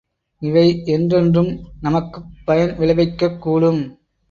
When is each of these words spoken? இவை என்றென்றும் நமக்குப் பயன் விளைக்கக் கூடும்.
இவை 0.41 0.83
என்றென்றும் 0.85 1.51
நமக்குப் 1.81 2.25
பயன் 2.45 2.77
விளைக்கக் 2.77 3.41
கூடும். 3.41 3.81